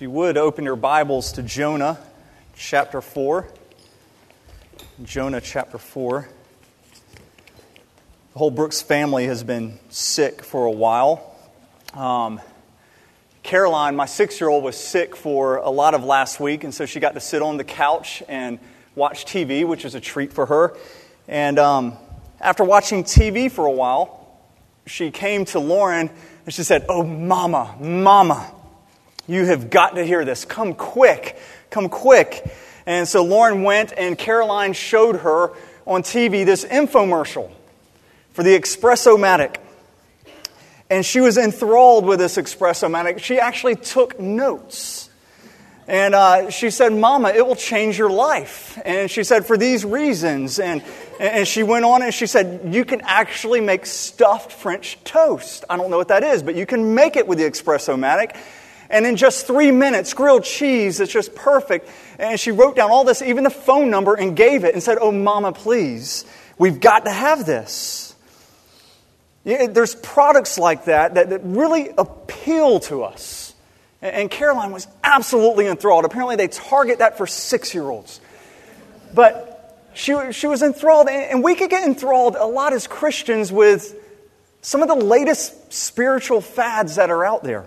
[0.00, 1.98] If you would open your Bibles to Jonah
[2.56, 3.46] chapter 4.
[5.04, 6.26] Jonah chapter 4.
[8.32, 11.36] The whole Brooks family has been sick for a while.
[11.92, 12.40] Um,
[13.42, 16.86] Caroline, my six year old, was sick for a lot of last week, and so
[16.86, 18.58] she got to sit on the couch and
[18.94, 20.78] watch TV, which is a treat for her.
[21.28, 21.98] And um,
[22.40, 24.40] after watching TV for a while,
[24.86, 26.08] she came to Lauren
[26.46, 28.50] and she said, Oh, Mama, Mama,
[29.30, 30.44] you have got to hear this.
[30.44, 31.38] Come quick.
[31.70, 32.50] Come quick.
[32.84, 35.52] And so Lauren went, and Caroline showed her
[35.86, 37.50] on TV this infomercial
[38.32, 39.56] for the Espresso-Matic.
[40.90, 43.20] And she was enthralled with this Espresso-Matic.
[43.20, 45.08] She actually took notes.
[45.86, 48.80] And uh, she said, Mama, it will change your life.
[48.84, 50.58] And she said, for these reasons.
[50.58, 50.82] And,
[51.20, 55.64] and she went on and she said, You can actually make stuffed French toast.
[55.70, 58.36] I don't know what that is, but you can make it with the Espresso-Matic.
[58.90, 61.88] And in just three minutes, grilled cheese is just perfect.
[62.18, 64.98] And she wrote down all this, even the phone number, and gave it and said,
[65.00, 66.24] Oh, mama, please,
[66.58, 68.16] we've got to have this.
[69.44, 73.54] There's products like that, that that really appeal to us.
[74.02, 76.04] And Caroline was absolutely enthralled.
[76.04, 78.20] Apparently, they target that for six year olds.
[79.14, 83.94] But she, she was enthralled, and we could get enthralled a lot as Christians with
[84.62, 87.66] some of the latest spiritual fads that are out there.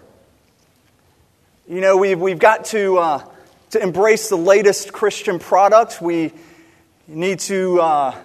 [1.65, 3.25] You know, we've, we've got to, uh,
[3.69, 6.01] to embrace the latest Christian product.
[6.01, 6.33] We
[7.07, 8.15] need to uh,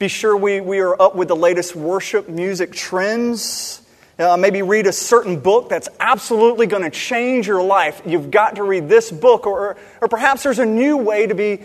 [0.00, 3.82] be sure we, we are up with the latest worship music trends.
[4.18, 8.02] Uh, maybe read a certain book that's absolutely going to change your life.
[8.04, 11.60] You've got to read this book, or, or perhaps there's a new way to be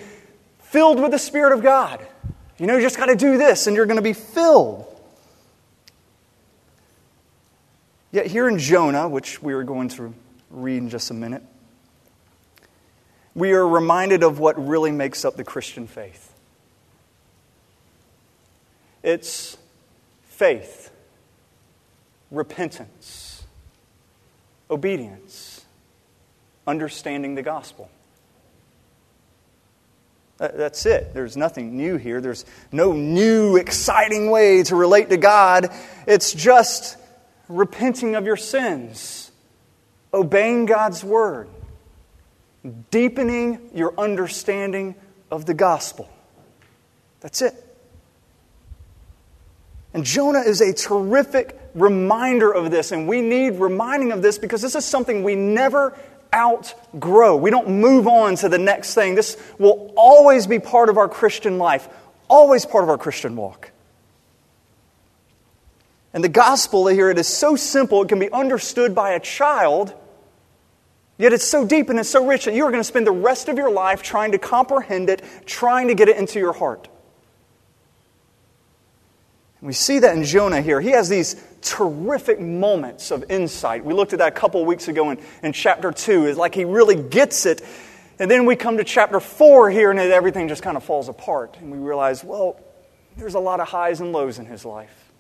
[0.60, 2.00] filled with the Spirit of God.
[2.60, 4.86] You know, you just got to do this and you're going to be filled.
[8.12, 10.14] Yet, here in Jonah, which we are going to
[10.52, 11.44] read in just a minute,
[13.34, 16.28] we are reminded of what really makes up the Christian faith
[19.04, 19.58] it's
[20.24, 20.92] faith,
[22.30, 23.44] repentance,
[24.70, 25.66] obedience,
[26.68, 27.90] understanding the gospel.
[30.38, 31.14] That's it.
[31.14, 32.20] There's nothing new here.
[32.20, 35.72] There's no new, exciting way to relate to God.
[36.08, 36.98] It's just
[37.48, 39.31] repenting of your sins
[40.14, 41.48] obeying God's word,
[42.92, 44.96] deepening your understanding
[45.30, 46.10] of the gospel.
[47.22, 47.54] That's it.
[49.94, 54.62] And Jonah is a terrific reminder of this, and we need reminding of this because
[54.62, 55.98] this is something we never
[56.34, 57.36] outgrow.
[57.36, 59.16] We don't move on to the next thing.
[59.16, 61.90] This will always be part of our Christian life,
[62.30, 63.72] always part of our Christian walk.
[66.14, 69.94] And the gospel here, it is so simple, it can be understood by a child,
[71.22, 73.12] Yet it's so deep and it's so rich that you are going to spend the
[73.12, 76.88] rest of your life trying to comprehend it, trying to get it into your heart.
[79.62, 80.82] We see that in Jonah here.
[80.82, 83.86] He has these terrific moments of insight.
[83.86, 86.26] We looked at that a couple weeks ago in, in chapter 2.
[86.26, 87.62] It's like he really gets it.
[88.18, 91.56] And then we come to chapter 4 here, and everything just kind of falls apart.
[91.60, 92.60] And we realize, well,
[93.16, 95.11] there's a lot of highs and lows in his life.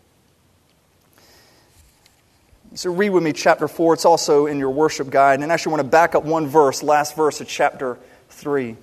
[2.74, 3.96] So read with me chapter 4.
[3.96, 5.42] It's also in your worship guide.
[5.42, 7.98] And I actually want to back up one verse, last verse of chapter
[8.30, 8.78] 3.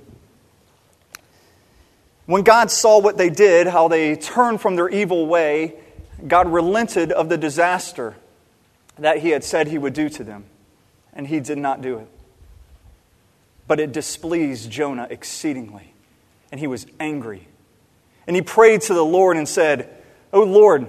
[2.27, 5.75] When God saw what they did, how they turned from their evil way,
[6.27, 8.15] God relented of the disaster
[8.99, 10.45] that he had said he would do to them.
[11.15, 12.09] And he did not do it.
[13.67, 15.95] But it displeased Jonah exceedingly.
[16.53, 17.49] And he was angry.
[18.27, 19.97] And he prayed to the Lord and said,
[20.31, 20.89] O Lord,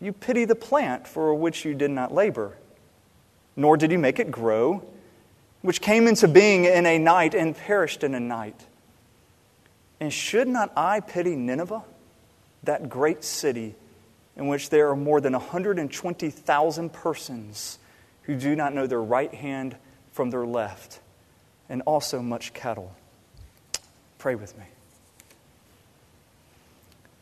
[0.00, 2.56] You pity the plant for which you did not labor,
[3.56, 4.84] nor did you make it grow,
[5.62, 8.66] which came into being in a night and perished in a night.
[10.00, 11.82] And should not I pity Nineveh,
[12.64, 13.74] that great city
[14.36, 17.78] in which there are more than 120,000 persons
[18.22, 19.76] who do not know their right hand
[20.12, 21.00] from their left,
[21.68, 22.92] and also much cattle?
[24.18, 24.64] Pray with me.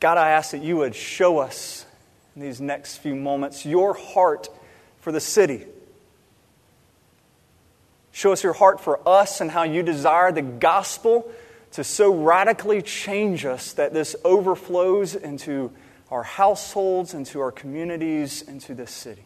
[0.01, 1.87] God, I ask that you would show us
[2.35, 4.49] in these next few moments your heart
[4.99, 5.67] for the city.
[8.13, 11.31] Show us your heart for us and how you desire the gospel
[11.73, 15.73] to so radically change us that this overflows into
[16.11, 19.25] our households, into our communities, into this city.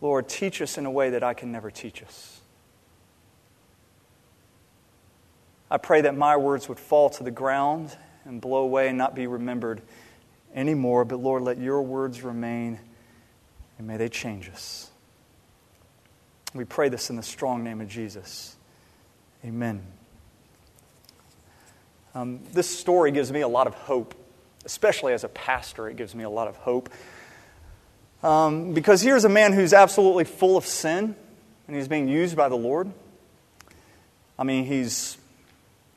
[0.00, 2.40] Lord, teach us in a way that I can never teach us.
[5.70, 9.14] I pray that my words would fall to the ground and blow away and not
[9.14, 9.82] be remembered
[10.54, 12.78] anymore, but Lord, let your words remain
[13.78, 14.90] and may they change us.
[16.54, 18.56] We pray this in the strong name of Jesus.
[19.44, 19.82] Amen.
[22.14, 24.14] Um, this story gives me a lot of hope,
[24.64, 26.90] especially as a pastor, it gives me a lot of hope.
[28.22, 31.16] Um, because here's a man who's absolutely full of sin,
[31.66, 32.92] and he's being used by the Lord.
[34.38, 35.16] I mean, he's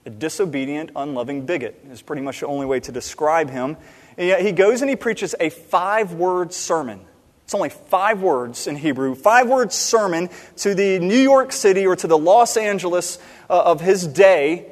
[0.06, 3.78] a disobedient, unloving bigot, is pretty much the only way to describe him.
[4.18, 7.02] And yet he goes and he preaches a five word sermon
[7.46, 11.96] it's only five words in Hebrew, five word sermon to the New York City or
[11.96, 13.20] to the Los Angeles
[13.52, 14.66] uh, of his day.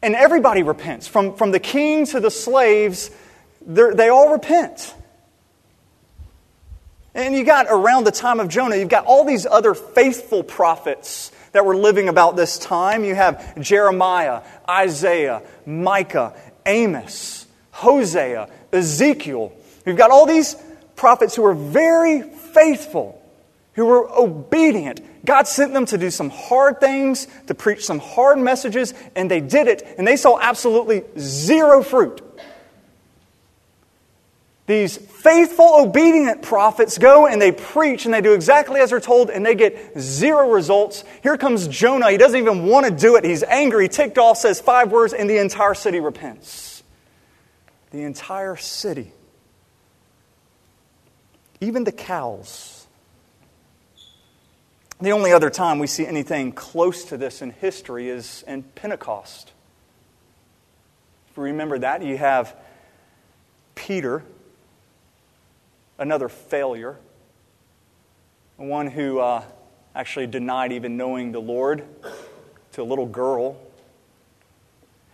[0.00, 1.06] And everybody repents.
[1.06, 3.10] From, from the king to the slaves,
[3.66, 4.94] they all repent.
[7.14, 11.30] And you got around the time of Jonah, you've got all these other faithful prophets
[11.52, 13.04] that were living about this time.
[13.04, 16.34] You have Jeremiah, Isaiah, Micah,
[16.66, 19.52] Amos, Hosea, Ezekiel.
[19.86, 20.56] You've got all these
[20.96, 23.22] prophets who were very faithful,
[23.74, 25.00] who were obedient.
[25.24, 29.40] God sent them to do some hard things, to preach some hard messages, and they
[29.40, 32.22] did it, and they saw absolutely zero fruit.
[34.68, 39.30] These faithful, obedient prophets go and they preach and they do exactly as they're told
[39.30, 41.02] and they get zero results.
[41.24, 42.10] Here comes Jonah.
[42.10, 43.24] He doesn't even want to do it.
[43.24, 46.84] He's angry, ticked off, says five words, and the entire city repents.
[47.90, 49.12] The entire city
[51.60, 52.86] even the cows.
[55.00, 59.52] The only other time we see anything close to this in history is in Pentecost.
[61.30, 62.54] If you remember that, you have
[63.74, 64.24] Peter,
[65.98, 66.96] another failure,
[68.56, 69.42] one who uh,
[69.94, 71.84] actually denied even knowing the Lord
[72.72, 73.56] to a little girl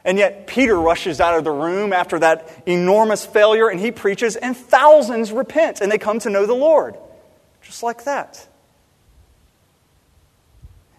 [0.05, 4.37] and yet, Peter rushes out of the room after that enormous failure and he preaches,
[4.37, 6.97] and thousands repent and they come to know the Lord.
[7.63, 8.47] Just like that.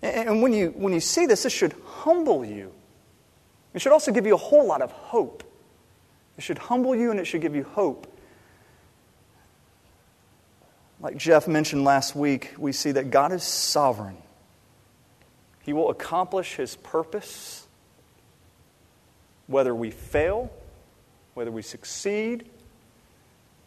[0.02, 2.72] And when you, when you see this, this should humble you.
[3.74, 5.44] It should also give you a whole lot of hope.
[6.38, 8.12] It should humble you and it should give you hope.
[11.00, 14.18] Like Jeff mentioned last week, we see that God is sovereign.
[15.64, 17.68] He will accomplish His purpose
[19.48, 20.52] whether we fail,
[21.34, 22.50] whether we succeed,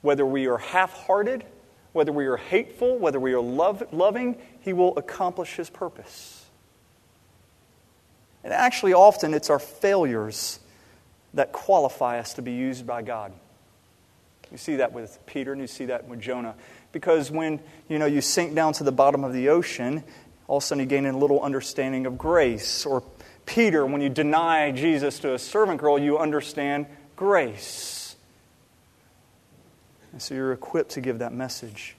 [0.03, 1.45] whether we are half hearted,
[1.93, 6.47] whether we are hateful, whether we are love, loving, He will accomplish His purpose.
[8.45, 10.61] And actually, often it's our failures
[11.35, 13.33] that qualify us to be used by God.
[14.51, 16.55] You see that with Peter and you see that with Jonah.
[16.93, 20.05] Because when you know you sink down to the bottom of the ocean,
[20.47, 23.03] all of a sudden you gain a little understanding of grace or
[23.49, 28.15] Peter, when you deny Jesus to a servant girl, you understand grace.
[30.13, 31.97] And so you're equipped to give that message.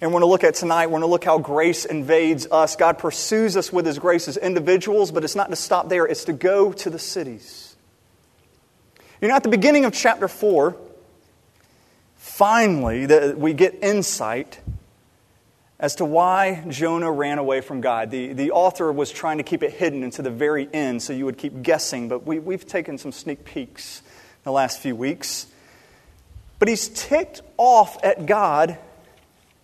[0.00, 2.74] And we're going to look at tonight, we're going to look how grace invades us.
[2.74, 6.24] God pursues us with His grace as individuals, but it's not to stop there, it's
[6.24, 7.76] to go to the cities.
[9.20, 10.76] You know, at the beginning of chapter 4,
[12.22, 14.60] finally, that we get insight
[15.80, 18.12] as to why Jonah ran away from God.
[18.12, 21.24] The, the author was trying to keep it hidden until the very end so you
[21.24, 25.48] would keep guessing, but we, we've taken some sneak peeks in the last few weeks.
[26.60, 28.78] But he's ticked off at God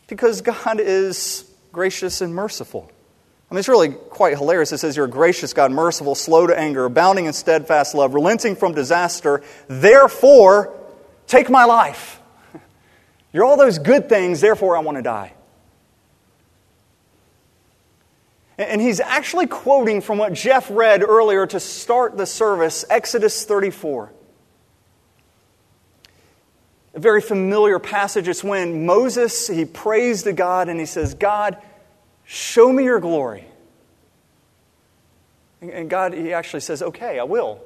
[0.08, 2.90] because God is gracious and merciful.
[3.48, 4.72] I mean, it's really quite hilarious.
[4.72, 8.74] It says, You're gracious God, merciful, slow to anger, abounding in steadfast love, relenting from
[8.74, 9.44] disaster.
[9.68, 10.76] Therefore,
[11.28, 12.18] take my life.
[13.32, 15.34] You're all those good things, therefore, I want to die.
[18.58, 24.12] And he's actually quoting from what Jeff read earlier to start the service, Exodus 34.
[26.94, 28.26] A very familiar passage.
[28.26, 31.58] It's when Moses, he prays to God and he says, God,
[32.24, 33.44] show me your glory.
[35.60, 37.60] And God, he actually says, okay, I will.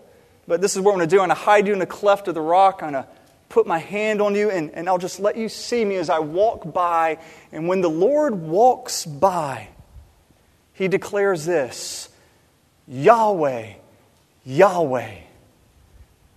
[0.47, 1.21] But this is what I'm going to do.
[1.21, 2.83] I'm going to hide you in the cleft of the rock.
[2.83, 3.09] I'm going to
[3.53, 6.19] put my hand on you, and, and I'll just let you see me as I
[6.19, 7.19] walk by.
[7.53, 9.69] And when the Lord walks by,
[10.73, 12.09] he declares this
[12.89, 13.75] Yahweh,
[14.45, 15.15] Yahweh,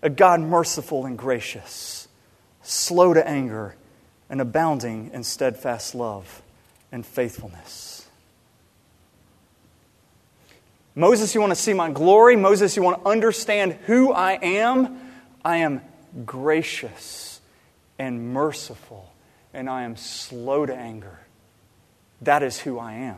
[0.02, 2.08] a God merciful and gracious,
[2.62, 3.76] slow to anger,
[4.30, 6.42] and abounding in steadfast love
[6.92, 8.06] and faithfulness.
[10.96, 12.36] Moses, you want to see my glory?
[12.36, 15.00] Moses, you want to understand who I am?
[15.44, 15.82] I am
[16.24, 17.42] gracious
[17.98, 19.12] and merciful,
[19.54, 21.20] and I am slow to anger.
[22.22, 23.18] That is who I am.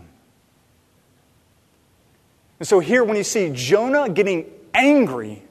[2.60, 5.44] And so here, when you see Jonah getting angry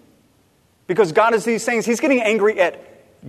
[0.87, 2.83] because God is these things, he's getting angry at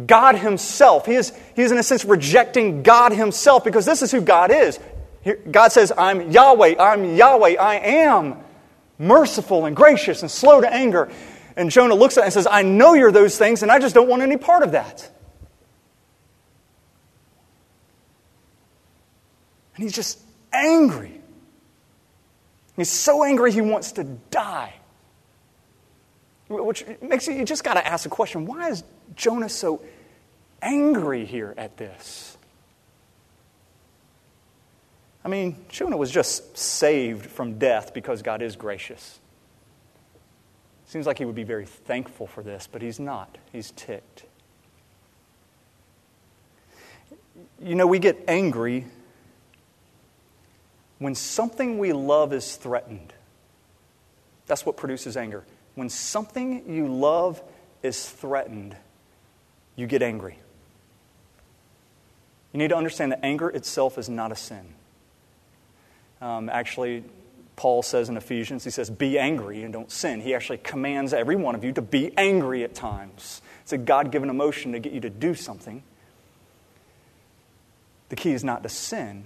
[0.07, 1.05] God himself.
[1.05, 4.51] He is, he is, in a sense, rejecting God himself because this is who God
[4.51, 4.79] is.
[5.51, 8.37] God says, I'm Yahweh, I'm Yahweh, I am
[8.97, 11.11] merciful and gracious and slow to anger.
[11.57, 13.95] And Jonah looks at it and says, I know you're those things, and I just
[13.95, 15.09] don't want any part of that.
[19.75, 20.19] And he's just
[20.53, 21.19] angry.
[22.75, 24.75] He's so angry he wants to die.
[26.47, 28.83] Which makes you, you just got to ask the question why is
[29.15, 29.81] Jonah so
[30.61, 32.37] angry here at this?
[35.25, 39.19] I mean, Jonah was just saved from death because God is gracious.
[40.87, 43.37] Seems like he would be very thankful for this, but he's not.
[43.51, 44.23] He's ticked.
[47.61, 48.85] You know, we get angry
[50.99, 53.13] when something we love is threatened,
[54.47, 55.43] that's what produces anger.
[55.75, 57.41] When something you love
[57.83, 58.75] is threatened,
[59.75, 60.39] you get angry.
[62.51, 64.73] You need to understand that anger itself is not a sin.
[66.19, 67.03] Um, actually,
[67.57, 70.21] Paul says in Ephesians, he says, Be angry and don't sin.
[70.21, 73.41] He actually commands every one of you to be angry at times.
[73.63, 75.83] It's a God given emotion to get you to do something.
[78.09, 79.25] The key is not to sin,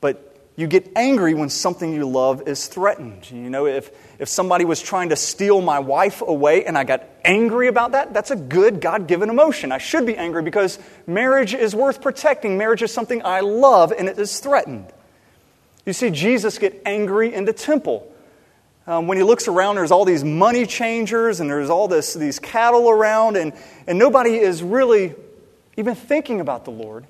[0.00, 3.30] but you get angry when something you love is threatened.
[3.30, 7.04] You know, if, if somebody was trying to steal my wife away and I got
[7.24, 9.70] angry about that, that's a good God given emotion.
[9.70, 12.56] I should be angry because marriage is worth protecting.
[12.56, 14.92] Marriage is something I love and it is threatened.
[15.86, 18.10] You see Jesus get angry in the temple.
[18.86, 22.38] Um, when he looks around, there's all these money changers and there's all this, these
[22.38, 23.52] cattle around, and,
[23.86, 25.14] and nobody is really
[25.76, 27.06] even thinking about the Lord.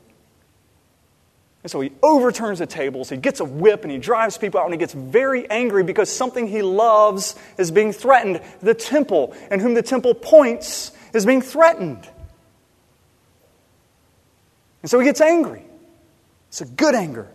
[1.65, 4.67] And so he overturns the tables, he gets a whip, and he drives people out,
[4.67, 8.43] and he gets very angry because something he loves is being threatened.
[8.61, 12.07] The temple, and whom the temple points, is being threatened.
[14.83, 15.65] And so he gets angry.
[16.49, 17.29] It's a good anger.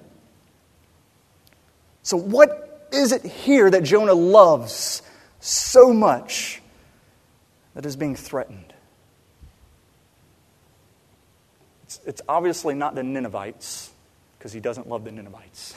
[2.09, 5.03] So, what is it here that Jonah loves
[5.39, 6.59] so much
[7.75, 8.73] that is being threatened?
[11.83, 13.91] It's, it's obviously not the Ninevites
[14.39, 15.75] because he doesn't love the Ninevites.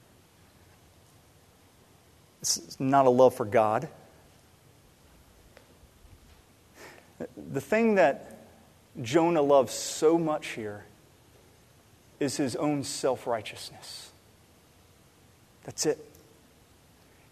[2.40, 3.86] it's not a love for God.
[7.52, 8.46] The thing that
[9.02, 10.86] Jonah loves so much here
[12.18, 14.12] is his own self righteousness.
[15.64, 15.98] That's it.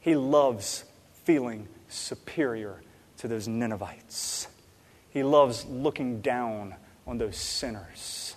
[0.00, 0.84] He loves
[1.24, 2.82] feeling superior
[3.18, 4.48] to those Ninevites.
[5.10, 6.74] He loves looking down
[7.06, 8.36] on those sinners.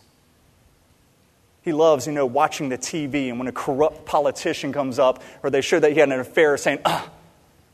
[1.61, 5.49] He loves, you know, watching the TV and when a corrupt politician comes up or
[5.49, 7.09] they show that he had an affair saying, ah,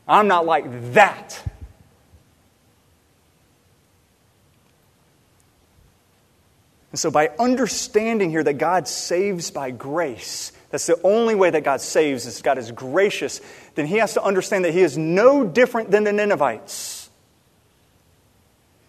[0.08, 0.64] I'm not like
[0.94, 1.42] that.
[6.90, 11.64] And so, by understanding here that God saves by grace, that's the only way that
[11.64, 13.42] God saves is God is gracious,
[13.74, 17.10] then he has to understand that he is no different than the Ninevites.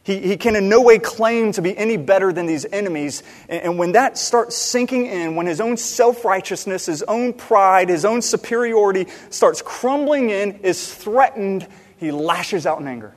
[0.04, 3.22] He, he can in no way claim to be any better than these enemies.
[3.50, 7.90] And, and when that starts sinking in, when his own self righteousness, his own pride,
[7.90, 13.14] his own superiority starts crumbling in, is threatened, he lashes out in anger.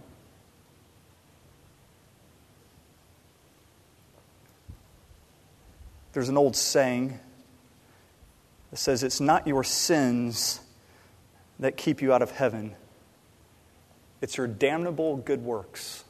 [6.12, 7.20] There's an old saying
[8.76, 10.60] that says, It's not your sins
[11.58, 12.74] that keep you out of heaven,
[14.20, 16.04] it's your damnable good works.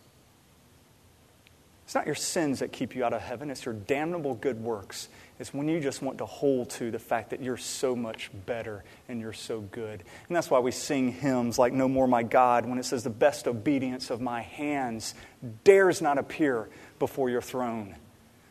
[1.85, 5.09] It's not your sins that keep you out of heaven, it's your damnable good works.
[5.39, 8.83] It's when you just want to hold to the fact that you're so much better
[9.09, 10.03] and you're so good.
[10.27, 13.11] And that's why we sing hymns like No More My God when it says, The
[13.11, 15.15] best obedience of my hands
[15.63, 16.69] dares not appear
[16.99, 17.95] before your throne.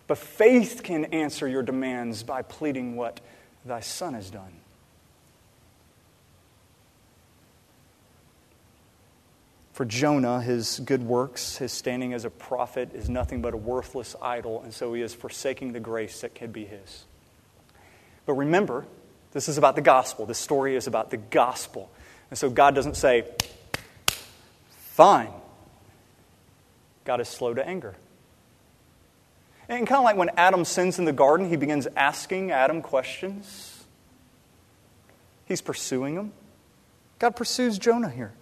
[0.07, 3.19] But faith can answer your demands by pleading what
[3.65, 4.61] thy Son has done.
[9.73, 14.15] For Jonah, his good works, his standing as a prophet, is nothing but a worthless
[14.21, 17.03] idol, and so he is forsaking the grace that can be his.
[18.25, 18.85] But remember,
[19.33, 20.25] this is about the gospel.
[20.25, 21.91] This story is about the gospel.
[22.29, 23.25] And so God doesn't say,
[24.69, 25.33] fine.
[27.03, 27.95] God is slow to anger.
[29.67, 33.83] And kind of like when Adam sins in the garden, he begins asking Adam questions.
[35.45, 36.33] He's pursuing him.
[37.19, 38.33] God pursues Jonah here.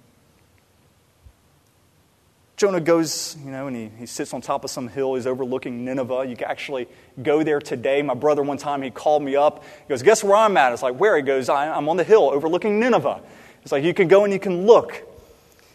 [2.56, 5.16] Jonah goes, you know, and he, he sits on top of some hill.
[5.16, 6.26] He's overlooking Nineveh.
[6.28, 6.88] You can actually
[7.22, 8.02] go there today.
[8.02, 9.64] My brother, one time, he called me up.
[9.64, 10.72] He goes, Guess where I'm at?
[10.72, 11.18] It's like, Where?
[11.18, 13.22] He goes, I'm on the hill overlooking Nineveh.
[13.64, 15.04] It's like, You can go and you can look.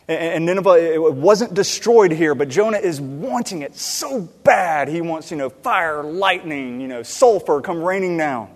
[0.08, 4.88] And, Nineveh, it wasn't destroyed here, but Jonah is wanting it so bad.
[4.88, 8.50] He wants, you know, fire, lightning, you know, sulfur come raining down.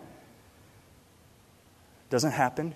[2.09, 2.75] Doesn't happen.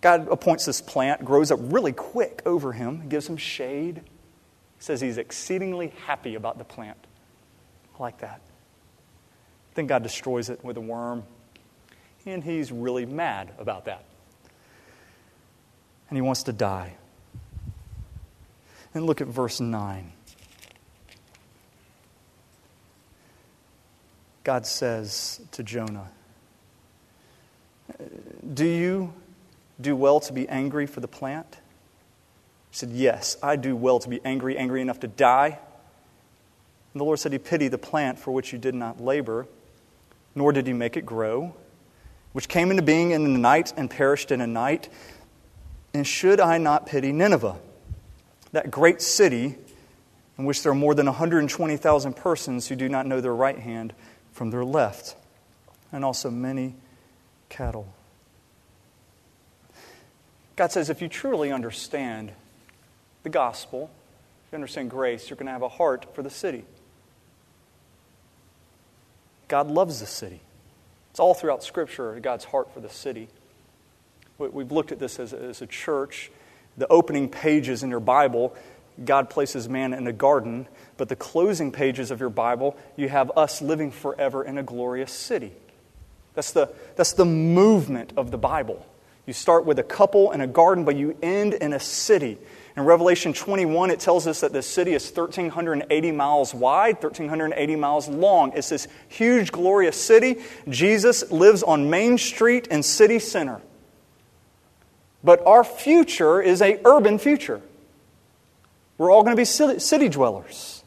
[0.00, 4.02] God appoints this plant, grows up really quick over him, gives him shade
[4.84, 6.98] says he's exceedingly happy about the plant.
[7.98, 8.40] I like that.
[9.74, 11.24] Then God destroys it with a worm,
[12.26, 14.04] and he's really mad about that.
[16.10, 16.94] And he wants to die.
[18.94, 20.12] And look at verse 9.
[24.44, 26.10] God says to Jonah,
[28.52, 29.12] Do you
[29.80, 31.58] do well to be angry for the plant?
[32.70, 35.58] He said, Yes, I do well to be angry, angry enough to die.
[36.92, 39.46] And the Lord said, He pity the plant for which you did not labor,
[40.34, 41.54] nor did He make it grow,
[42.32, 44.90] which came into being in a night and perished in a night.
[45.94, 47.56] And should I not pity Nineveh,
[48.54, 49.56] that great city
[50.38, 53.92] in which there are more than 120,000 persons who do not know their right hand
[54.32, 55.16] from their left,
[55.92, 56.74] and also many
[57.48, 57.92] cattle?
[60.56, 62.32] God says, if you truly understand
[63.24, 63.90] the gospel,
[64.46, 66.64] if you understand grace, you're going to have a heart for the city.
[69.48, 70.40] God loves the city.
[71.10, 73.28] It's all throughout Scripture, God's heart for the city.
[74.38, 76.30] We've looked at this as as a church.
[76.76, 78.54] The opening pages in your Bible,
[79.04, 83.30] God places man in a garden, but the closing pages of your Bible, you have
[83.36, 85.52] us living forever in a glorious city.
[86.34, 88.84] That's the, that's the movement of the Bible.
[89.26, 92.38] You start with a couple in a garden, but you end in a city.
[92.76, 98.08] In Revelation 21, it tells us that the city is 1,380 miles wide, 1,380 miles
[98.08, 98.52] long.
[98.54, 100.42] It's this huge, glorious city.
[100.68, 103.62] Jesus lives on Main Street and city center.
[105.24, 107.62] But our future is a urban future.
[108.98, 109.44] We're all going to be
[109.80, 110.84] city dwellers.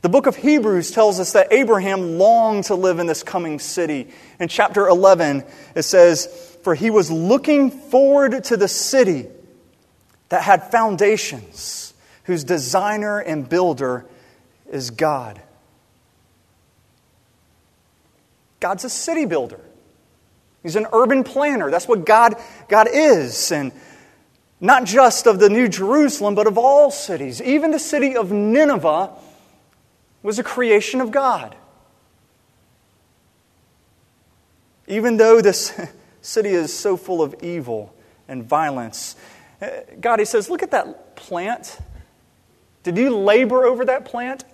[0.00, 4.08] The book of Hebrews tells us that Abraham longed to live in this coming city.
[4.40, 6.26] In chapter 11, it says,
[6.62, 9.26] For he was looking forward to the city
[10.28, 11.92] that had foundations,
[12.24, 14.06] whose designer and builder
[14.70, 15.40] is God.
[18.60, 19.60] God's a city builder.
[20.66, 21.70] He's an urban planner.
[21.70, 22.34] That's what God,
[22.66, 23.52] God is.
[23.52, 23.70] And
[24.60, 27.40] not just of the New Jerusalem, but of all cities.
[27.40, 29.12] Even the city of Nineveh
[30.24, 31.54] was a creation of God.
[34.88, 35.72] Even though this
[36.20, 37.94] city is so full of evil
[38.26, 39.14] and violence,
[39.60, 41.78] eh, God, He says, Look at that plant.
[42.82, 44.44] Did you labor over that plant?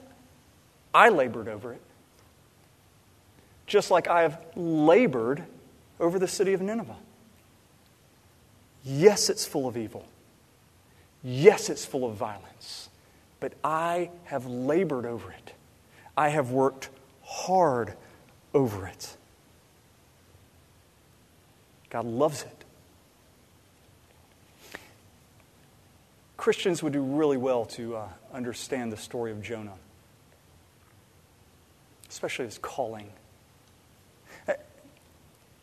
[0.93, 1.81] I labored over it.
[3.67, 5.47] Just like I have labored
[6.03, 6.97] over the city of Nineveh.
[8.85, 10.05] Yes, it's full of evil.
[11.23, 12.91] Yes, it's full of violence.
[13.39, 15.55] But I have labored over it.
[16.17, 16.91] I have worked
[17.23, 17.95] hard
[18.53, 19.17] over it.
[21.89, 22.65] God loves it.
[26.37, 29.77] Christians would do really well to uh, understand the story of Jonah,
[32.11, 33.09] especially his calling.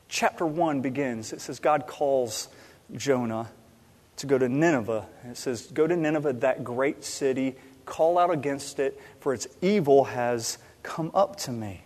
[0.10, 1.32] Chapter 1 begins.
[1.32, 2.50] It says, God calls
[2.96, 3.50] Jonah
[4.18, 5.06] to go to Nineveh.
[5.30, 10.06] It says, Go to Nineveh, that great city, call out against it, for its evil
[10.06, 11.84] has come up to me.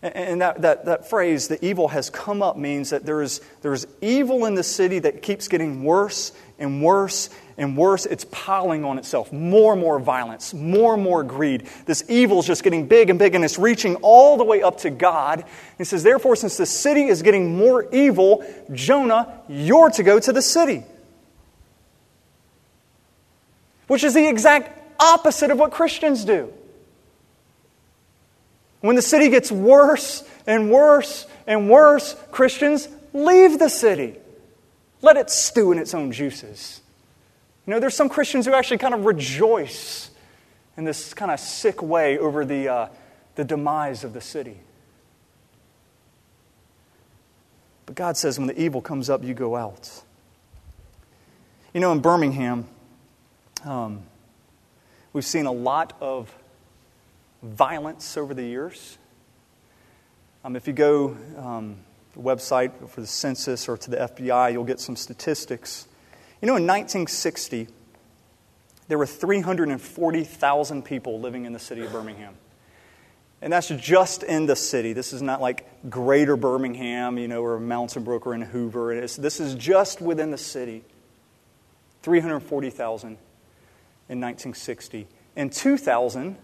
[0.00, 3.72] And that, that, that phrase, the evil has come up, means that there is, there
[3.72, 8.06] is evil in the city that keeps getting worse and worse and worse.
[8.06, 9.32] It's piling on itself.
[9.32, 11.68] More and more violence, more and more greed.
[11.84, 14.78] This evil is just getting big and big, and it's reaching all the way up
[14.78, 15.44] to God.
[15.76, 20.32] He says, Therefore, since the city is getting more evil, Jonah, you're to go to
[20.32, 20.84] the city.
[23.88, 26.52] Which is the exact opposite of what Christians do.
[28.80, 34.16] When the city gets worse and worse and worse, Christians leave the city.
[35.02, 36.80] Let it stew in its own juices.
[37.68, 40.10] You know, there's some Christians who actually kind of rejoice
[40.78, 42.88] in this kind of sick way over the, uh,
[43.34, 44.56] the demise of the city.
[47.84, 50.02] But God says when the evil comes up, you go out.
[51.74, 52.64] You know, in Birmingham,
[53.66, 54.00] um,
[55.12, 56.34] we've seen a lot of
[57.42, 58.96] violence over the years.
[60.42, 61.76] Um, if you go um,
[62.14, 65.86] the website for the census or to the FBI, you'll get some statistics.
[66.40, 67.68] You know, in 1960,
[68.86, 72.34] there were 340,000 people living in the city of Birmingham.
[73.40, 74.92] And that's just in the city.
[74.92, 78.92] This is not like greater Birmingham, you know, or Mountain Brook or in Hoover.
[78.92, 80.84] It's, this is just within the city.
[82.02, 83.16] 340,000 in
[84.20, 85.06] 1960.
[85.36, 86.36] In 2000,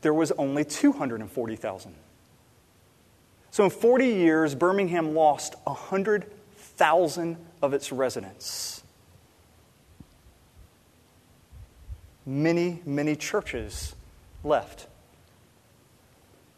[0.00, 1.94] there was only 240,000.
[3.50, 8.83] So in 40 years, Birmingham lost 100,000 of its residents.
[12.26, 13.94] Many, many churches
[14.42, 14.86] left.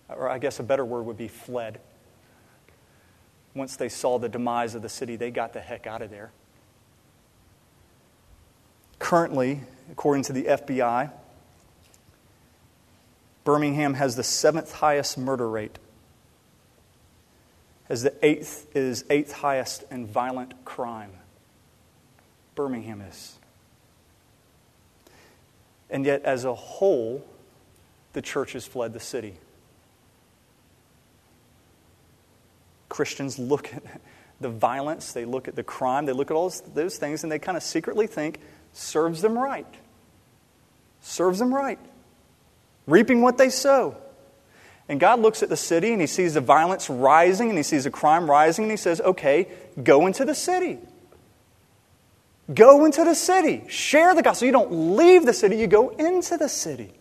[0.08, 1.80] Or I guess a better word would be fled.
[3.54, 6.30] Once they saw the demise of the city, they got the heck out of there.
[8.98, 11.10] Currently, according to the FBI,
[13.44, 15.78] Birmingham has the seventh highest murder rate,
[17.88, 21.12] as the eighth is eighth highest in violent crime.
[22.56, 23.36] Birmingham is.
[25.90, 27.24] And yet, as a whole,
[28.12, 29.34] the church has fled the city.
[32.88, 33.82] Christians look at
[34.40, 37.38] the violence, they look at the crime, they look at all those things, and they
[37.38, 38.40] kind of secretly think
[38.72, 39.66] serves them right.
[41.00, 41.78] Serves them right
[42.86, 43.96] reaping what they sow.
[44.88, 47.84] And God looks at the city and he sees the violence rising and he sees
[47.84, 49.48] the crime rising and he says, okay,
[49.82, 50.78] go into the city.
[52.52, 53.64] Go into the city.
[53.68, 54.46] Share the gospel.
[54.46, 56.92] You don't leave the city, you go into the city.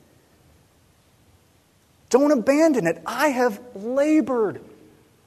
[2.10, 3.02] Don't abandon it.
[3.06, 4.62] I have labored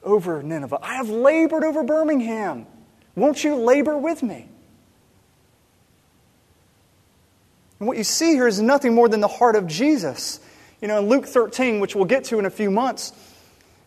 [0.03, 2.65] over Nineveh, I have labored over Birmingham.
[3.15, 4.47] Won't you labor with me?
[7.79, 10.39] And what you see here is nothing more than the heart of Jesus.
[10.81, 13.13] You know, in Luke 13, which we'll get to in a few months,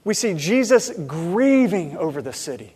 [0.05, 2.75] we see Jesus grieving over the city.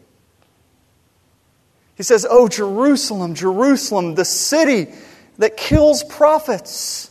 [1.97, 4.93] He says, Oh, Jerusalem, Jerusalem, the city
[5.39, 7.11] that kills prophets,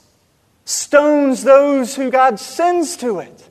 [0.64, 3.50] stones those who God sends to it.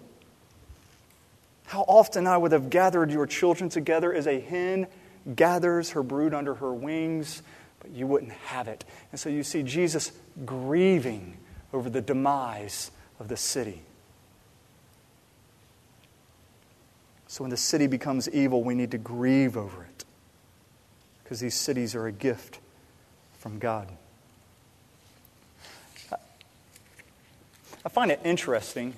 [1.67, 4.87] How often I would have gathered your children together as a hen
[5.35, 7.43] gathers her brood under her wings,
[7.81, 8.85] but you wouldn't have it.
[9.11, 10.13] And so you see Jesus
[10.45, 11.37] grieving
[11.73, 13.83] over the demise of the city.
[17.27, 20.04] So when the city becomes evil, we need to grieve over it
[21.35, 22.61] because these cities are a gift
[23.41, 23.89] from God.
[27.85, 28.95] I find it interesting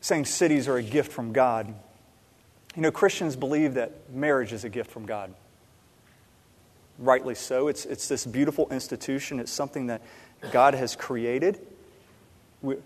[0.00, 1.66] saying cities are a gift from God.
[2.74, 5.34] You know, Christians believe that marriage is a gift from God
[6.98, 7.68] rightly so.
[7.68, 10.00] It's, it's this beautiful institution, it's something that
[10.50, 11.58] God has created.
[12.62, 12.76] We,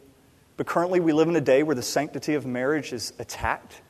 [0.56, 3.82] but currently, we live in a day where the sanctity of marriage is attacked.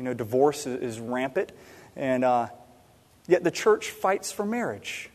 [0.00, 1.52] You know, divorce is, rampant.
[1.94, 2.46] And uh,
[3.28, 5.10] yet the church fights for marriage.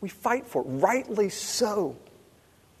[0.00, 1.96] We fight for it, rightly so.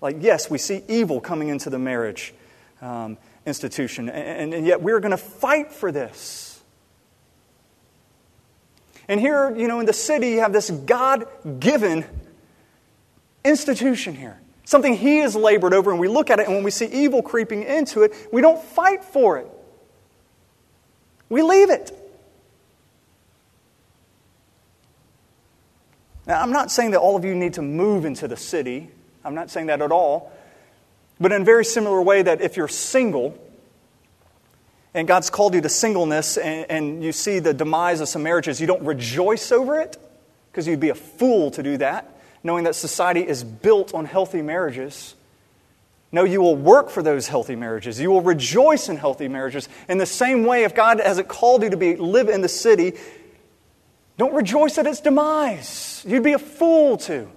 [0.00, 2.32] Like, yes, we see evil coming into the marriage
[2.80, 6.62] um, institution, and, and yet we're going to fight for this.
[9.08, 11.26] And here, you know, in the city, you have this God
[11.58, 12.04] given
[13.44, 14.38] institution here.
[14.64, 17.22] Something He has labored over, and we look at it, and when we see evil
[17.22, 19.50] creeping into it, we don't fight for it.
[21.28, 21.92] We leave it.
[26.26, 28.90] Now, I'm not saying that all of you need to move into the city.
[29.24, 30.30] I'm not saying that at all.
[31.18, 33.36] But in a very similar way, that if you're single,
[34.94, 38.60] and God's called you to singleness and, and, you see the demise of some marriages,
[38.60, 39.96] you don't rejoice over it
[40.50, 44.42] because you'd be a fool to do that, knowing that society is built on healthy
[44.42, 45.14] marriages.
[46.10, 48.00] No, you will work for those healthy marriages.
[48.00, 49.68] You will rejoice in healthy marriages.
[49.88, 52.94] In the same way, if God hasn't called you to be, live in the city,
[54.16, 56.04] don't rejoice at its demise.
[56.08, 57.28] You'd be a fool to.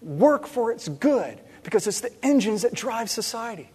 [0.00, 3.70] Work for its good because it's the engines that drive society.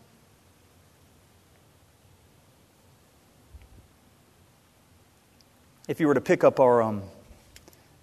[5.87, 7.01] If you were to pick up our um,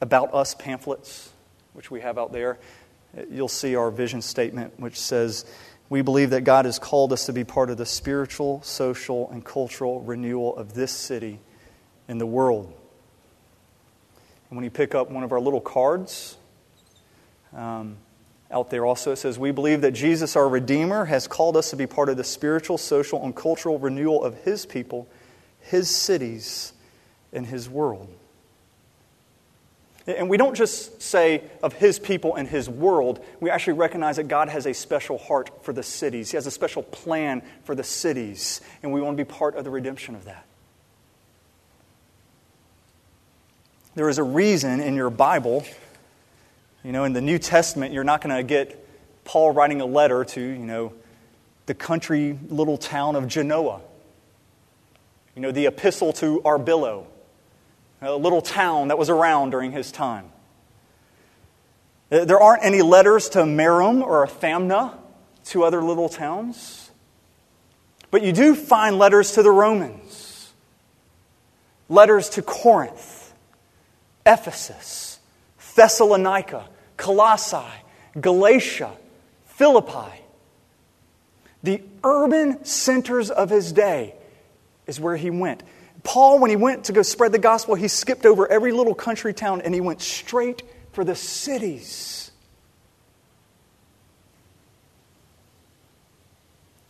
[0.00, 1.30] About Us pamphlets,
[1.72, 2.58] which we have out there,
[3.30, 5.44] you'll see our vision statement, which says,
[5.88, 9.44] We believe that God has called us to be part of the spiritual, social, and
[9.44, 11.40] cultural renewal of this city
[12.08, 12.72] and the world.
[14.50, 16.36] And when you pick up one of our little cards,
[17.52, 17.96] um,
[18.50, 21.76] out there also it says, We believe that Jesus, our Redeemer, has called us to
[21.76, 25.08] be part of the spiritual, social, and cultural renewal of His people,
[25.60, 26.72] His cities,
[27.32, 28.08] and His world.
[30.06, 34.28] And we don't just say of his people and his world, we actually recognize that
[34.28, 36.30] God has a special heart for the cities.
[36.30, 39.64] He has a special plan for the cities, and we want to be part of
[39.64, 40.46] the redemption of that.
[43.96, 45.64] There is a reason in your Bible,
[46.84, 48.86] you know, in the New Testament, you're not going to get
[49.24, 50.92] Paul writing a letter to, you know,
[51.64, 53.80] the country little town of Genoa.
[55.34, 57.06] You know, the epistle to Arbillo
[58.06, 60.30] a little town that was around during his time.
[62.08, 64.94] There aren't any letters to Merom or Thamna,
[65.44, 66.90] two other little towns.
[68.10, 70.52] But you do find letters to the Romans,
[71.88, 73.34] letters to Corinth,
[74.24, 75.18] Ephesus,
[75.74, 77.82] Thessalonica, Colossae,
[78.20, 78.92] Galatia,
[79.46, 80.22] Philippi.
[81.62, 84.14] The urban centers of his day
[84.86, 85.64] is where he went.
[86.06, 89.34] Paul, when he went to go spread the gospel, he skipped over every little country
[89.34, 92.30] town and he went straight for the cities.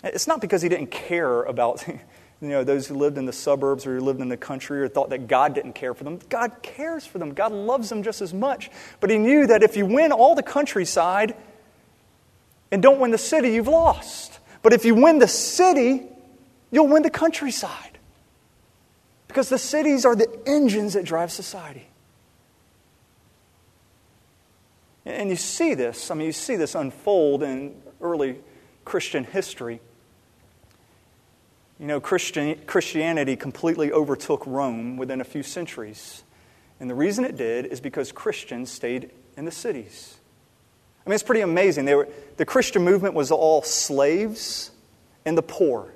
[0.05, 1.83] It's not because he didn't care about
[2.42, 4.88] you know, those who lived in the suburbs or who lived in the country or
[4.88, 6.20] thought that God didn't care for them.
[6.29, 7.33] God cares for them.
[7.33, 8.70] God loves them just as much.
[9.00, 11.35] But he knew that if you win all the countryside
[12.70, 14.40] and don't win the city, you've lost.
[14.62, 16.02] But if you win the city,
[16.70, 17.95] you'll win the countryside.
[19.37, 21.87] Because the cities are the engines that drive society.
[25.05, 28.38] And you see this, I mean, you see this unfold in early
[28.87, 29.83] Christian history.
[31.79, 36.22] You know, Christian, Christianity completely overtook Rome within a few centuries.
[36.81, 40.16] And the reason it did is because Christians stayed in the cities.
[41.05, 41.85] I mean, it's pretty amazing.
[41.85, 44.70] They were, the Christian movement was all slaves
[45.27, 45.92] and the poor,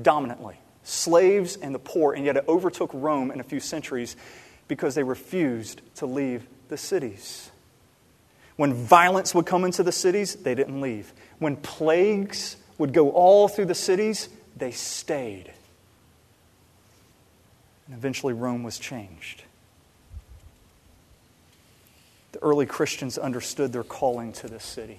[0.00, 4.16] dominantly slaves and the poor, and yet it overtook Rome in a few centuries
[4.68, 7.50] because they refused to leave the cities.
[8.56, 11.12] When violence would come into the cities, they didn't leave.
[11.38, 15.52] When plagues would go all through the cities, they stayed.
[17.86, 19.42] And eventually, Rome was changed.
[22.32, 24.98] The early Christians understood their calling to this city.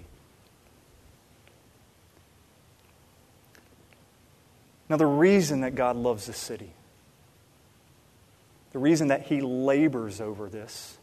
[4.88, 6.72] Now, the reason that God loves the city,
[8.72, 10.98] the reason that He labors over this,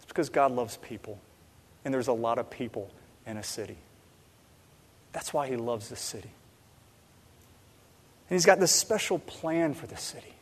[0.00, 1.18] is because God loves people.
[1.84, 2.90] And there's a lot of people
[3.26, 3.76] in a city.
[5.12, 6.30] That's why He loves the city.
[8.28, 10.34] And He's got this special plan for the city.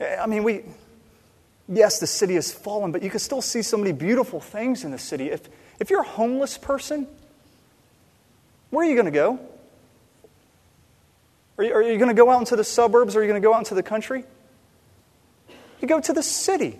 [0.00, 0.62] I mean, we,
[1.68, 4.90] yes, the city has fallen, but you can still see so many beautiful things in
[4.90, 5.30] the city.
[5.30, 5.42] If,
[5.80, 7.06] if you're a homeless person,
[8.70, 9.38] where are you going to go?
[11.58, 13.52] Are you, you going to go out into the suburbs are you going to go
[13.52, 14.24] out into the country?
[15.80, 16.78] You go to the city.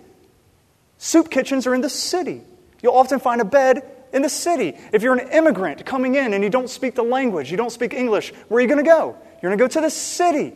[0.97, 2.41] Soup kitchens are in the city.
[2.81, 4.77] You'll often find a bed in the city.
[4.91, 7.93] If you're an immigrant coming in and you don't speak the language, you don't speak
[7.93, 9.15] English, where are you going to go?
[9.41, 10.53] You're going to go to the city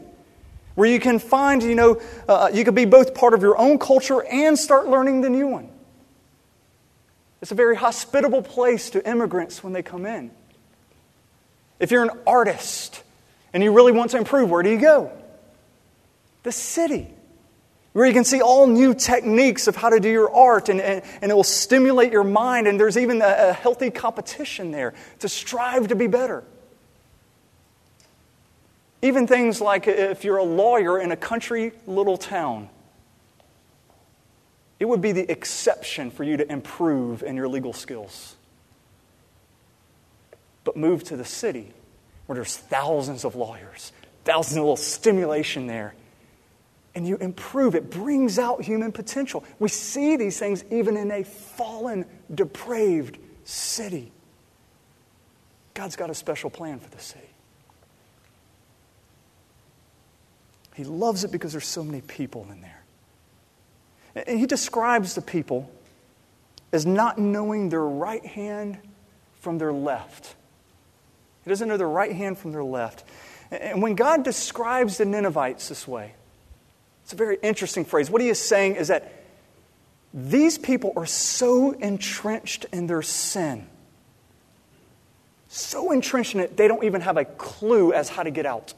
[0.76, 3.78] where you can find, you know, uh, you could be both part of your own
[3.78, 5.70] culture and start learning the new one.
[7.42, 10.32] It's a very hospitable place to immigrants when they come in.
[11.80, 13.04] If you're an artist,
[13.54, 15.12] and you really want to improve, where do you go?
[16.42, 17.08] The city,
[17.94, 21.04] where you can see all new techniques of how to do your art, and, and,
[21.22, 25.30] and it will stimulate your mind, and there's even a, a healthy competition there to
[25.30, 26.44] strive to be better.
[29.04, 32.70] Even things like if you're a lawyer in a country little town,
[34.80, 38.36] it would be the exception for you to improve in your legal skills.
[40.64, 41.74] But move to the city
[42.26, 43.92] where there's thousands of lawyers,
[44.24, 45.94] thousands of little stimulation there.
[46.96, 49.44] And you improve, it brings out human potential.
[49.60, 54.12] We see these things even in a fallen, depraved city.
[55.74, 57.26] God's got a special plan for the city.
[60.76, 62.84] He loves it because there's so many people in there.
[64.28, 65.72] And he describes the people
[66.72, 68.78] as not knowing their right hand
[69.40, 70.36] from their left.
[71.44, 73.04] He doesn't know their right hand from their left.
[73.52, 76.14] And when God describes the Ninevites this way,
[77.04, 78.10] it's a very interesting phrase.
[78.10, 79.12] What he is saying is that
[80.14, 83.68] these people are so entrenched in their sin,
[85.48, 88.74] so entrenched in it, they don't even have a clue as how to get out.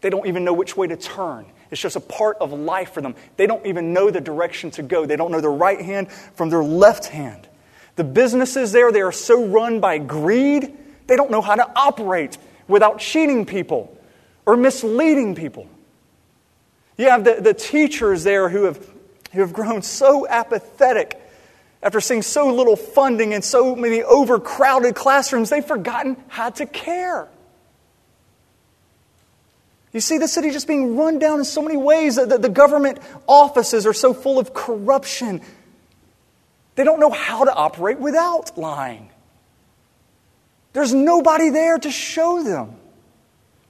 [0.00, 1.46] They don't even know which way to turn.
[1.70, 3.14] It's just a part of life for them.
[3.36, 5.06] They don't even know the direction to go.
[5.06, 7.48] They don't know their right hand from their left hand.
[7.96, 10.76] The businesses there, they are so run by greed,
[11.10, 13.98] they don't know how to operate without cheating people
[14.46, 15.66] or misleading people.
[16.96, 18.76] You have the, the teachers there who have,
[19.32, 21.20] who have grown so apathetic
[21.82, 27.26] after seeing so little funding and so many overcrowded classrooms, they've forgotten how to care.
[29.92, 32.14] You see the city just being run down in so many ways.
[32.14, 35.40] The, the government offices are so full of corruption.
[36.76, 39.10] They don't know how to operate without lying.
[40.72, 42.76] There's nobody there to show them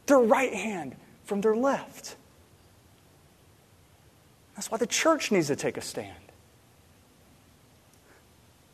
[0.07, 2.17] their right hand from their left.
[4.55, 6.15] That's why the church needs to take a stand.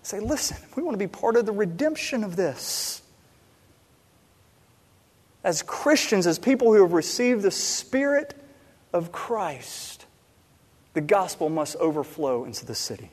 [0.03, 3.03] Say, listen, we want to be part of the redemption of this.
[5.45, 8.35] As Christians, as people who have received the Spirit
[8.93, 10.07] of Christ,
[10.95, 13.11] the gospel must overflow into the city.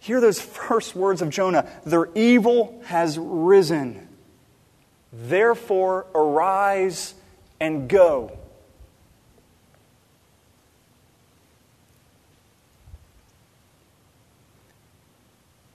[0.00, 4.08] Hear those first words of Jonah their evil has risen.
[5.12, 7.14] Therefore, arise
[7.60, 8.36] and go.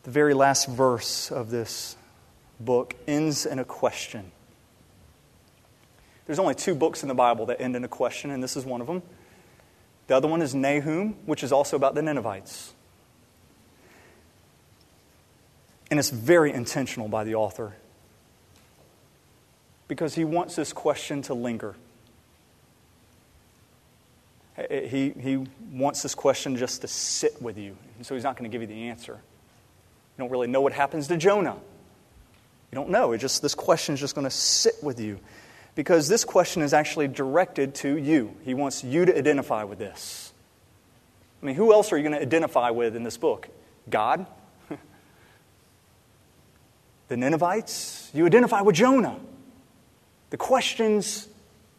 [0.03, 1.95] The very last verse of this
[2.59, 4.31] book ends in a question.
[6.27, 8.65] There's only two books in the Bible that end in a question, and this is
[8.65, 9.01] one of them.
[10.07, 12.74] The other one is Nahum, which is also about the Ninevites.
[15.91, 17.73] And it's very intentional by the author
[19.87, 21.75] because he wants this question to linger.
[24.69, 28.49] He, he wants this question just to sit with you, and so he's not going
[28.49, 29.13] to give you the answer.
[29.13, 31.57] You don't really know what happens to Jonah.
[32.71, 33.11] You don't know.
[33.11, 35.19] It just this question is just going to sit with you.
[35.75, 38.33] Because this question is actually directed to you.
[38.45, 40.31] He wants you to identify with this.
[41.43, 43.49] I mean, who else are you going to identify with in this book?
[43.89, 44.25] God?
[47.07, 48.11] The Ninevites?
[48.13, 49.17] You identify with Jonah.
[50.29, 51.27] The question's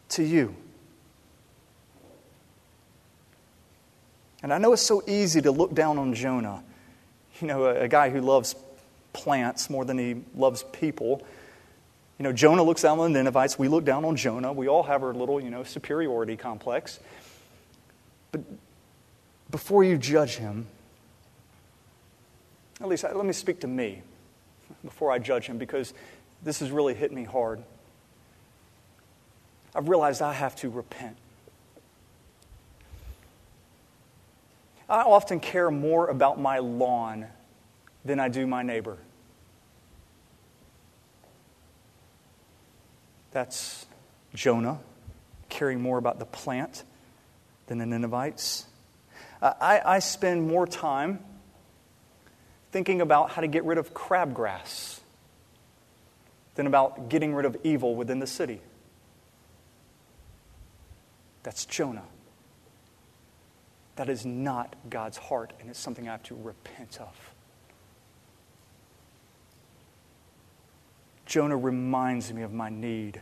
[0.09, 0.55] to you.
[4.43, 6.63] And I know it's so easy to look down on Jonah
[7.41, 8.55] you know, a, a guy who loves
[9.13, 11.25] plants more than he loves people.
[12.17, 13.59] You know, Jonah looks down on the Ninevites.
[13.59, 14.51] We look down on Jonah.
[14.51, 16.99] We all have our little, you know, superiority complex.
[18.31, 18.41] But
[19.51, 20.67] before you judge him,
[22.81, 24.01] at least let me speak to me
[24.83, 25.93] before I judge him because
[26.43, 27.63] this has really hit me hard.
[29.75, 31.17] I've realized I have to repent.
[34.89, 37.27] I often care more about my lawn
[38.05, 38.97] than I do my neighbor.
[43.31, 43.85] That's
[44.33, 44.79] Jonah
[45.49, 46.83] caring more about the plant
[47.67, 48.65] than the Ninevites.
[49.41, 51.19] I, I spend more time
[52.71, 54.99] thinking about how to get rid of crabgrass
[56.55, 58.61] than about getting rid of evil within the city.
[61.43, 62.03] That's Jonah.
[63.95, 67.33] That is not God's heart, and it's something I have to repent of.
[71.25, 73.21] Jonah reminds me of my need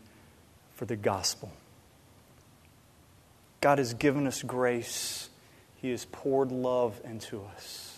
[0.76, 1.52] for the gospel.
[3.62, 5.30] God has given us grace,
[5.78, 7.95] He has poured love into us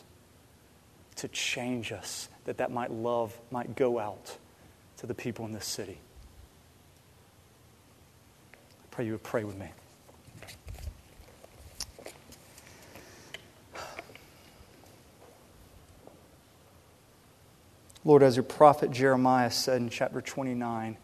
[1.18, 4.38] to change us, that that might love might go out
[4.98, 6.00] to the people in this city.
[8.54, 9.68] I pray you would pray with me.
[18.08, 20.96] Lord, as your prophet Jeremiah said in chapter 29,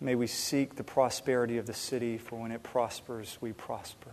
[0.00, 4.12] may we seek the prosperity of the city, for when it prospers, we prosper.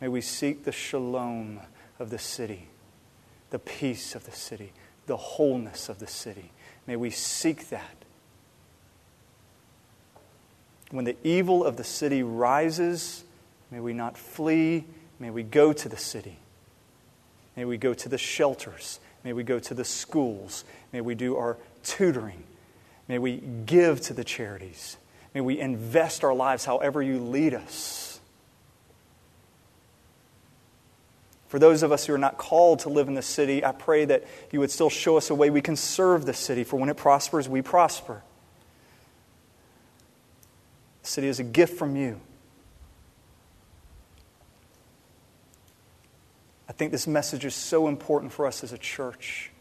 [0.00, 1.60] May we seek the shalom
[1.98, 2.68] of the city,
[3.50, 4.72] the peace of the city,
[5.06, 6.52] the wholeness of the city.
[6.86, 7.96] May we seek that.
[10.90, 13.24] When the evil of the city rises,
[13.70, 14.84] may we not flee,
[15.18, 16.38] may we go to the city.
[17.56, 19.00] May we go to the shelters.
[19.22, 20.64] May we go to the schools.
[20.92, 22.44] May we do our tutoring.
[23.08, 24.96] May we give to the charities.
[25.34, 28.13] May we invest our lives however you lead us.
[31.48, 34.04] For those of us who are not called to live in the city, I pray
[34.06, 36.88] that you would still show us a way we can serve the city, for when
[36.88, 38.22] it prospers, we prosper.
[41.02, 42.20] The city is a gift from you.
[46.68, 49.52] I think this message is so important for us as a church.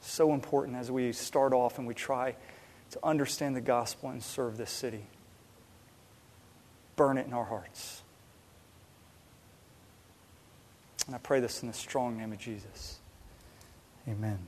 [0.00, 2.36] So important as we start off and we try
[2.90, 5.06] to understand the gospel and serve this city.
[6.94, 8.03] Burn it in our hearts.
[11.06, 12.98] And I pray this in the strong name of Jesus.
[14.08, 14.38] Amen.